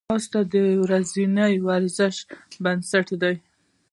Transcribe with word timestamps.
ځغاسته 0.09 0.39
د 0.53 0.55
ورځني 0.83 1.55
ورزش 1.67 2.15
بنسټ 2.63 3.07
دی 3.21 3.35